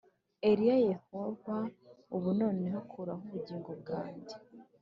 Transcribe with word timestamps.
Eliya 0.49 0.77
yehova 0.89 1.57
ubu 2.15 2.29
noneho 2.41 2.79
kuraho 2.91 3.23
ubugingo 3.27 3.71
bwanjye 3.81 4.35